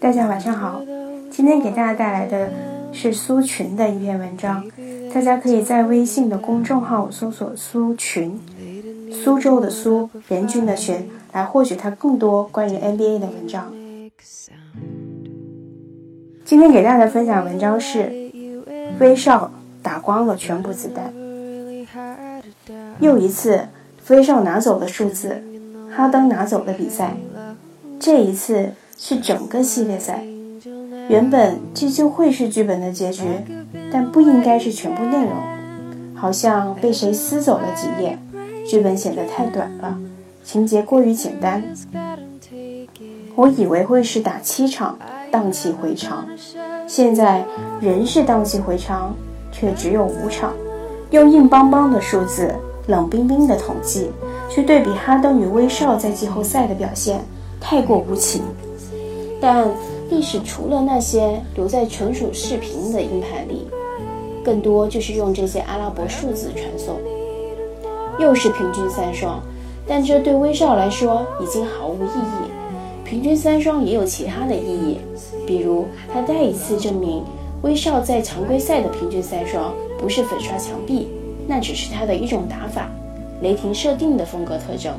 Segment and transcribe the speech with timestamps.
[0.00, 0.80] 大家晚上好，
[1.30, 2.50] 今天给大家带来的
[2.90, 4.64] 是苏群的一篇文章，
[5.12, 8.40] 大家可以在微信的公众号搜索“苏群”，
[9.12, 13.70] 苏州的苏，人均的群，来获取他更多关于 NBA 的文章。
[16.46, 18.10] 今天给大家分享文章是
[19.00, 19.50] 威少
[19.82, 21.12] 打光了全部子弹，
[23.00, 23.68] 又一次
[24.08, 25.42] 威少拿走了数字，
[25.94, 27.14] 哈登拿走了比赛，
[27.98, 28.70] 这一次。
[29.02, 30.22] 是整个系列赛，
[31.08, 33.22] 原本这就会是剧本的结局，
[33.90, 35.32] 但不应该是全部内容。
[36.14, 38.18] 好像被谁撕走了几页，
[38.68, 39.98] 剧本显得太短了，
[40.44, 41.64] 情节过于简单。
[43.34, 44.98] 我以为会是打七场，
[45.30, 46.28] 荡气回肠，
[46.86, 47.42] 现在
[47.80, 49.16] 仍是荡气回肠，
[49.50, 50.52] 却只有五场。
[51.10, 52.54] 用硬邦邦的数字、
[52.86, 54.10] 冷冰冰的统计
[54.50, 57.18] 去对比哈登与威少在季后赛的表现，
[57.58, 58.42] 太过无情。
[59.40, 59.68] 但
[60.10, 63.66] 历史除了那些留在纯属视频的硬盘里，
[64.44, 66.96] 更多就是用这些阿拉伯数字传送。
[68.18, 69.40] 又是平均三双，
[69.86, 72.50] 但这对威少来说已经毫无意义。
[73.02, 74.98] 平均三双也有其他的意义，
[75.46, 77.24] 比如他再一次证明
[77.62, 81.08] 威少在常规赛的平均三双不是粉刷墙壁，
[81.46, 82.90] 那只是他的一种打法，
[83.40, 84.92] 雷霆设定的风格特征。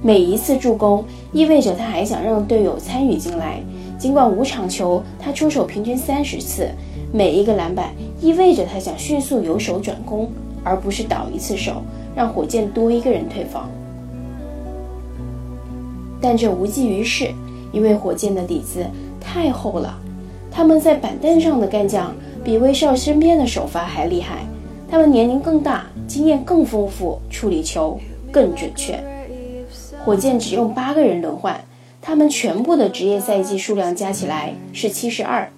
[0.00, 1.04] 每一次助攻
[1.34, 3.60] 意味着他还想让队友参与进来，
[3.98, 6.70] 尽管五场球他出手平均三十次，
[7.12, 7.90] 每一个篮板
[8.20, 10.30] 意味着他想迅速由守转攻，
[10.62, 11.82] 而不是倒一次手
[12.14, 13.68] 让火箭多一个人退防。
[16.20, 17.28] 但这无济于事，
[17.72, 18.86] 因为火箭的底子
[19.20, 19.98] 太厚了，
[20.52, 24.46] 他们在板凳上的干将比威少身边的首发还厉害，
[24.88, 27.98] 他们年龄更大，经验更丰富，处理球
[28.30, 29.02] 更准确。
[30.04, 31.64] 火箭只用八个人轮换，
[32.02, 35.50] 他们全部的职业赛季数量加起来是七十二。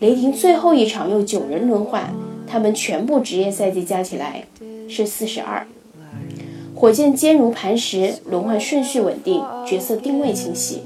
[0.00, 2.14] 雷霆最后一场用九人轮换，
[2.46, 4.44] 他们全部职业赛季加起来
[4.88, 5.66] 是四十二。
[6.74, 10.84] 火箭坚如磐石，轮换顺序稳定，角色定位清晰。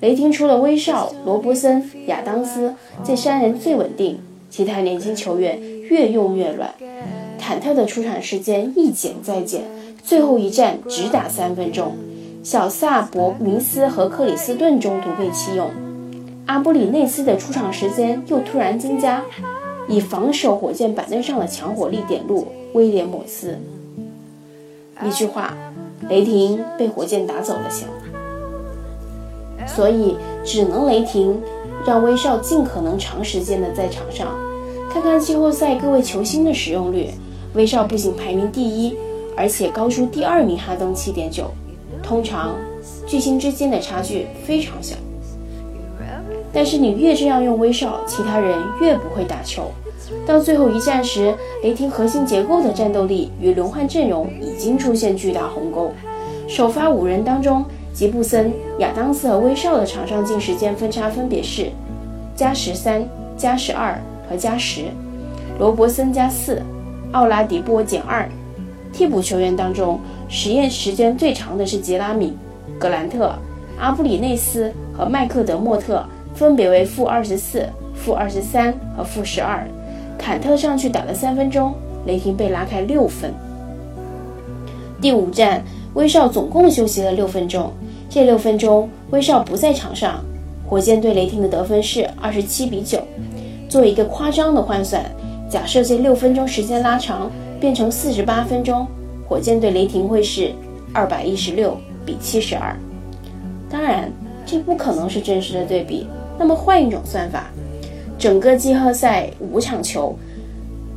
[0.00, 2.74] 雷霆除了威少、罗伯森、亚当斯
[3.04, 4.18] 这三人最稳定，
[4.50, 6.74] 其他年轻球员越用越乱。
[7.38, 9.62] 坦特的出场时间一减再减，
[10.02, 11.94] 最后一战只打三分钟。
[12.42, 15.70] 小萨博明斯和克里斯顿中途被弃用，
[16.46, 19.22] 阿布里内斯的出场时间又突然增加，
[19.86, 23.56] 以防守火箭板凳上的强火力点路威廉姆斯。
[25.04, 25.56] 一句话，
[26.08, 27.88] 雷霆被火箭打走了想，
[29.64, 31.40] 所以只能雷霆
[31.86, 34.26] 让威少尽可能长时间的在场上，
[34.92, 37.08] 看看季后赛各位球星的使用率。
[37.54, 38.96] 威少不仅排名第一，
[39.36, 41.44] 而且高出第二名哈登七点九。
[42.02, 42.54] 通常，
[43.06, 44.96] 巨星之间的差距非常小。
[46.52, 49.70] 但是你越这样用威少，其他人越不会打球。
[50.26, 55.92] 到最后一战时，雷霆核心结构的战斗力与轮换阵容已经出现巨大鸿沟。
[56.46, 57.64] 首发五人当中，
[57.94, 61.70] 吉布森、亚当斯和威少的场上进时间分差分别是
[62.36, 63.02] 加十三、
[63.34, 63.98] 加十二
[64.28, 64.82] 和加十，
[65.58, 66.60] 罗伯森加四，
[67.12, 68.28] 奥拉迪波减二。
[68.92, 69.98] 替补球员当中，
[70.28, 72.36] 实验时间最长的是杰拉米·
[72.78, 73.34] 格兰特、
[73.78, 76.04] 阿布里内斯和麦克德莫特，
[76.34, 79.66] 分别为负二十四、负二十三和负十二。
[80.18, 81.74] 坎特上去打了三分钟，
[82.06, 83.32] 雷霆被拉开六分。
[85.00, 85.64] 第五战，
[85.94, 87.72] 威少总共休息了六分钟，
[88.10, 90.22] 这六分钟威少不在场上，
[90.68, 93.02] 火箭对雷霆的得分是二十七比九。
[93.68, 95.02] 做一个夸张的换算，
[95.48, 97.30] 假设这六分钟时间拉长。
[97.62, 98.84] 变成四十八分钟，
[99.28, 100.50] 火箭对雷霆会是
[100.92, 102.76] 二百一十六比七十二。
[103.70, 104.10] 当然，
[104.44, 106.08] 这不可能是真实的对比。
[106.36, 107.46] 那么换一种算法，
[108.18, 110.12] 整个季后赛五场球，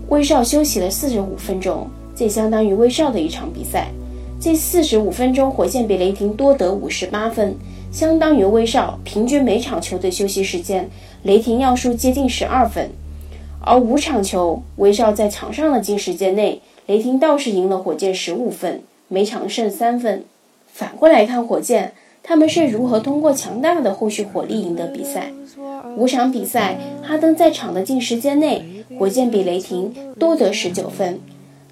[0.10, 3.90] 威少休息了四十五分钟，这相当于威少的一场比赛。
[4.40, 7.56] 这四十五分钟，火箭比雷霆多得五十八分，
[7.92, 10.90] 相当于威少平均每场球队休息时间，
[11.22, 12.90] 雷霆要输接近十二分。
[13.66, 20.24] 而五场球，威少在场上的近时间内，雷霆倒是赢了火箭十五分，每场胜三分。
[20.72, 25.32] 反过来看火箭，他们是如何通过强大的后续火力赢得比赛？
[25.98, 28.64] 五场比赛，哈登在场的近时间内，
[29.00, 31.16] 火箭比雷霆多得十九分；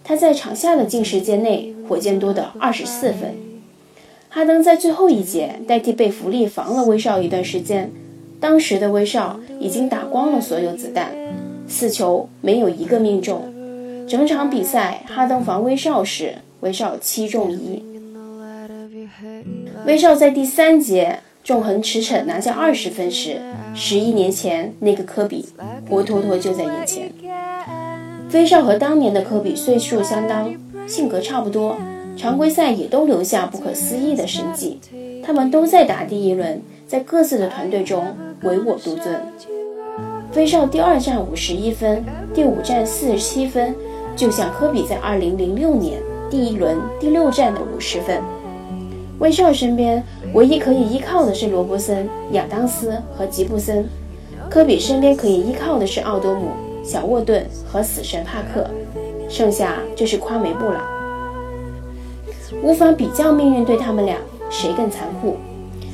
[0.03, 3.35] 他在场下的近时间内，火箭多得二十四分。
[4.29, 7.91] 哈登在最后一节代替贝弗利防了威少一段时间，
[8.39, 11.22] 当时的威少已经打光了所有子弹。
[11.67, 13.53] 四球没有一个命中，
[14.07, 17.83] 整场比赛哈登防威少时，威少七中一。
[19.85, 23.41] 威少在第三节纵横驰骋拿下二十分时，
[23.73, 25.49] 十一年前那个科比
[25.89, 27.11] 活脱脱就在眼前。
[28.31, 30.53] 威少和当年的科比岁数相当，
[30.87, 31.77] 性格差不多，
[32.17, 34.79] 常规赛也都留下不可思议的神迹。
[35.23, 39.21] 他们都在打第一轮，在各自的团队中唯我独尊。
[40.35, 42.03] 威少第二战五十一分，
[42.33, 43.75] 第五战四十七分，
[44.15, 48.19] 就像科比在二零零六年第一轮第六战的五十分。
[49.19, 50.03] 威少身边
[50.33, 53.87] 唯一可以依靠的是罗伯森、亚当斯和吉布森，
[54.49, 56.47] 科比身边可以依靠的是奥多姆、
[56.83, 58.67] 小沃顿和死神帕克，
[59.29, 60.81] 剩下就是夸梅布朗。
[62.63, 64.17] 无法比较命运对他们俩
[64.49, 65.37] 谁更残酷。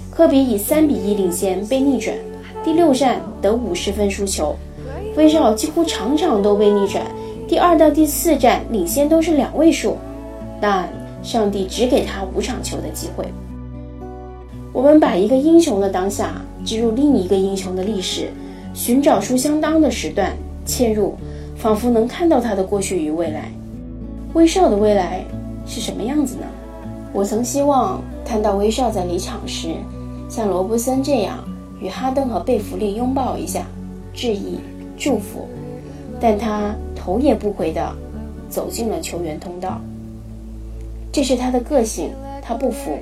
[0.10, 2.16] 科比以三比一领先被逆转。
[2.64, 4.56] 第六战得五十分输球，
[5.16, 7.04] 威少几乎场场都被逆转。
[7.48, 9.98] 第二到第四战领先都是两位数，
[10.62, 10.88] 但
[11.24, 13.26] 上帝只给他五场球的机会。
[14.72, 18.30] 我们把一个英雄的当下植入另一个英雄的历史，
[18.74, 20.32] 寻找出相当的时段
[20.66, 21.16] 嵌入，
[21.58, 23.52] 仿佛能看到他的过去与未来。
[24.34, 25.24] 威少的未来
[25.66, 26.46] 是什么样子呢？
[27.12, 29.70] 我曾希望看到威少在离场时，
[30.30, 31.40] 像罗伯森这样。
[31.82, 33.66] 与哈登和贝弗利拥抱一下，
[34.14, 34.60] 致意、
[34.98, 35.48] 祝福，
[36.20, 37.96] 但他头也不回地
[38.50, 39.80] 走进了球员通道。
[41.12, 42.12] 这是他的个性，
[42.42, 42.98] 他不服。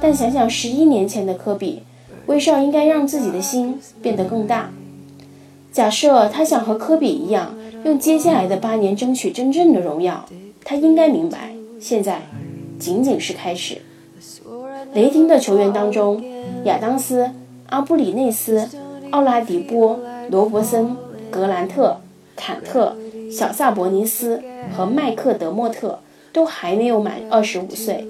[0.00, 1.82] 但想想十一年前的科比，
[2.26, 4.70] 威少应该让自己的心变得更大。
[5.72, 7.54] 假设他想和科比一样，
[7.84, 10.24] 用接下来的八年争取真正的荣耀，
[10.64, 12.22] 他应该明白，现在
[12.78, 13.78] 仅仅是开始。
[14.94, 16.22] 雷霆的球员当中，
[16.64, 17.30] 亚当斯。
[17.68, 18.68] 阿布里内斯、
[19.10, 19.98] 奥拉迪波、
[20.30, 20.96] 罗伯森、
[21.30, 22.00] 格兰特、
[22.36, 22.96] 坎特、
[23.30, 24.42] 小萨博尼斯
[24.76, 25.98] 和麦克德莫特
[26.32, 28.06] 都还没有满二十五岁，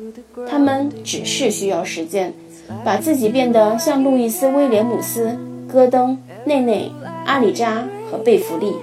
[0.49, 2.35] 他们只是需要时间，
[2.85, 6.91] 把自己变得像路易斯·威廉姆斯、戈登、内内、
[7.25, 8.75] 阿里扎和贝弗利。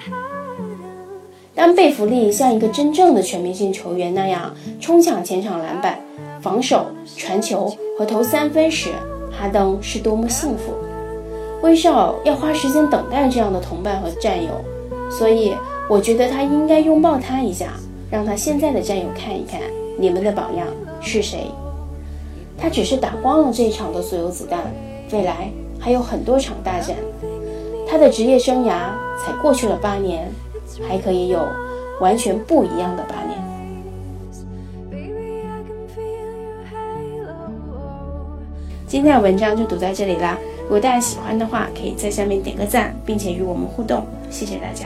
[1.55, 5.99] 当贝弗利像一个真正的全明星球员那样冲抢前场篮板、
[6.41, 8.89] 防守、传球和投三分时，
[9.37, 10.73] 哈登是多么幸福，
[11.61, 14.51] 威少要花时间等待这样的同伴和战友，
[15.09, 15.53] 所以
[15.89, 17.73] 我觉得他应该拥抱他一下，
[18.11, 19.59] 让他现在的战友看一看
[19.97, 20.67] 你们的榜样
[21.01, 21.51] 是谁。
[22.57, 24.59] 他只是打光了这一场的所有子弹，
[25.11, 26.95] 未来还有很多场大战。
[27.87, 30.31] 他的职业生涯才过去了八年，
[30.87, 31.45] 还可以有
[31.99, 33.22] 完全不一样的八
[38.93, 40.37] 今天的文章就读到这里啦！
[40.65, 44.05] 如果大家喜欢的话，可以在下面点个赞，并且与我们互动。
[44.29, 44.85] 谢谢大家。